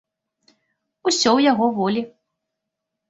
[1.07, 2.01] Усё ў яго волі.